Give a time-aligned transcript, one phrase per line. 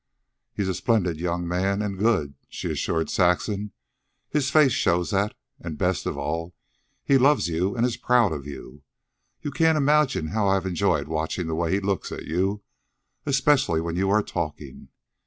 [0.51, 3.71] "He's a splendid young man, and good," she assured Saxon.
[4.31, 5.35] "His face shows that.
[5.59, 6.55] And, best of all,
[7.03, 8.81] he loves you and is proud of you.
[9.43, 12.63] You can't imagine how I have enjoyed watching the way he looks at you,
[13.27, 14.87] especially when you are talking.